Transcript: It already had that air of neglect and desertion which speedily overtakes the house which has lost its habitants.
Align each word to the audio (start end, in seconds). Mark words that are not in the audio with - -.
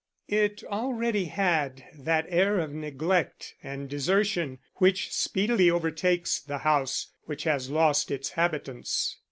It 0.29 0.63
already 0.63 1.25
had 1.25 1.83
that 1.95 2.25
air 2.27 2.57
of 2.57 2.73
neglect 2.73 3.53
and 3.61 3.87
desertion 3.87 4.57
which 4.77 5.13
speedily 5.13 5.69
overtakes 5.69 6.39
the 6.39 6.57
house 6.57 7.13
which 7.25 7.43
has 7.43 7.69
lost 7.69 8.09
its 8.09 8.29
habitants. 8.31 9.19